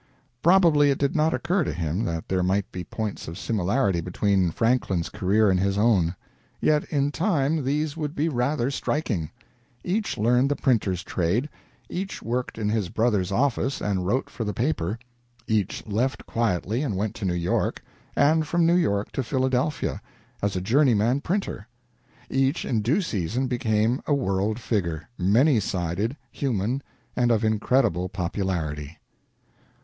[0.41, 4.49] Probably it did not occur to him that there might be points of similarity between
[4.49, 6.15] Franklin's career and his own.
[6.59, 9.29] Yet in time these would be rather striking:
[9.83, 11.49] each learned the printer's trade;
[11.87, 14.97] each worked in his brother's office and wrote for the paper;
[15.45, 17.83] each left quietly and went to New York,
[18.15, 20.01] and from New York to Philadelphia,
[20.41, 21.67] as a journeyman printer;
[22.27, 26.81] each in due season became a world figure, many sided, human,
[27.15, 28.97] and of incredible popularity.